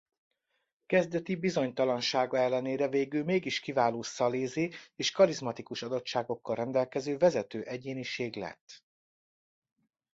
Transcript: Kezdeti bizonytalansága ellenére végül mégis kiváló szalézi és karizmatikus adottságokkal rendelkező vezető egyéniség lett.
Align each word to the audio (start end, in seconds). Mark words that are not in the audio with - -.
Kezdeti 0.85 1.35
bizonytalansága 1.35 2.37
ellenére 2.37 2.87
végül 2.87 3.23
mégis 3.23 3.59
kiváló 3.59 4.01
szalézi 4.01 4.71
és 4.95 5.11
karizmatikus 5.11 5.81
adottságokkal 5.81 6.55
rendelkező 6.55 7.17
vezető 7.17 7.61
egyéniség 7.61 8.35
lett. 8.35 8.83